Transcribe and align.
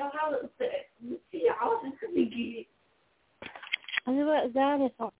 I 0.00 0.08
het 0.30 0.50
is 0.58 0.86
niet 0.96 1.20
jouw, 1.30 1.80
het 1.82 1.92
is 2.00 2.08
niet. 2.14 2.66
En 4.04 4.24
wat 4.26 4.52
daar 4.52 4.80
is 4.80 4.90
op. 4.96 5.12